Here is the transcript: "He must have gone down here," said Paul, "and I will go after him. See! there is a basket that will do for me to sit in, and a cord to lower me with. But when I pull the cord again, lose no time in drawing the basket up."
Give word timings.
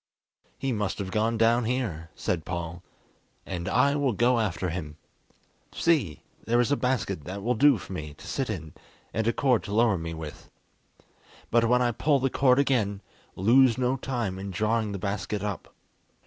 "He 0.57 0.71
must 0.71 0.97
have 0.97 1.11
gone 1.11 1.37
down 1.37 1.65
here," 1.65 2.09
said 2.15 2.43
Paul, 2.43 2.81
"and 3.45 3.69
I 3.69 3.95
will 3.95 4.13
go 4.13 4.39
after 4.39 4.69
him. 4.71 4.97
See! 5.73 6.23
there 6.43 6.59
is 6.59 6.71
a 6.71 6.75
basket 6.75 7.23
that 7.25 7.43
will 7.43 7.53
do 7.53 7.77
for 7.77 7.93
me 7.93 8.15
to 8.15 8.25
sit 8.25 8.49
in, 8.49 8.73
and 9.13 9.27
a 9.27 9.31
cord 9.31 9.61
to 9.65 9.75
lower 9.75 9.99
me 9.99 10.15
with. 10.15 10.49
But 11.51 11.65
when 11.69 11.83
I 11.83 11.91
pull 11.91 12.17
the 12.17 12.31
cord 12.31 12.57
again, 12.57 13.03
lose 13.35 13.77
no 13.77 13.95
time 13.95 14.39
in 14.39 14.49
drawing 14.49 14.91
the 14.91 14.97
basket 14.97 15.43
up." 15.43 15.71